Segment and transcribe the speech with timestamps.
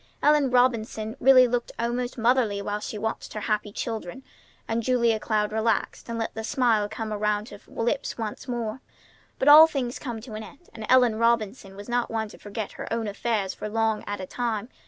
[0.23, 4.23] Ellen Robinson really looked almost motherly while she watched her happy children;
[4.67, 8.81] and Julia Cloud relaxed, and let the smile come around her lips once more.
[9.37, 12.71] But all things come to an end, and Ellen Robinson was not one to forget
[12.71, 14.69] her own affairs for long at a time.